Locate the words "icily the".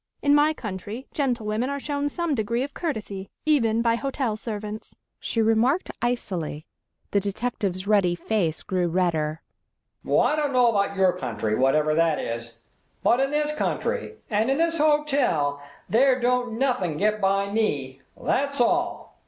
6.01-7.19